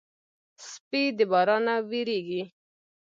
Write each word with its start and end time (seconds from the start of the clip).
سپي 0.69 1.03
د 1.17 1.19
باران 1.31 1.61
نه 1.67 1.75
وېرېږي. 1.89 2.41